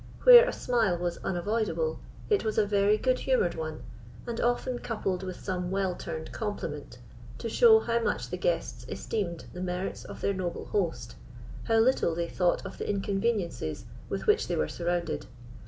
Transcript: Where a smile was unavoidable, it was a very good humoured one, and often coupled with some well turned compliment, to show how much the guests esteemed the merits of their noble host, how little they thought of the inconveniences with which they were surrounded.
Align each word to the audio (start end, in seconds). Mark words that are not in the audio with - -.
Where 0.23 0.49
a 0.49 0.51
smile 0.51 0.97
was 0.97 1.19
unavoidable, 1.19 1.99
it 2.27 2.43
was 2.43 2.57
a 2.57 2.65
very 2.65 2.97
good 2.97 3.19
humoured 3.19 3.53
one, 3.53 3.83
and 4.25 4.41
often 4.41 4.79
coupled 4.79 5.21
with 5.21 5.39
some 5.39 5.69
well 5.69 5.93
turned 5.93 6.31
compliment, 6.31 6.97
to 7.37 7.47
show 7.47 7.77
how 7.81 7.99
much 7.99 8.31
the 8.31 8.37
guests 8.37 8.83
esteemed 8.89 9.45
the 9.53 9.61
merits 9.61 10.03
of 10.03 10.21
their 10.21 10.33
noble 10.33 10.65
host, 10.65 11.17
how 11.65 11.77
little 11.77 12.15
they 12.15 12.27
thought 12.27 12.65
of 12.65 12.79
the 12.79 12.89
inconveniences 12.89 13.85
with 14.09 14.25
which 14.25 14.47
they 14.47 14.55
were 14.55 14.67
surrounded. 14.67 15.27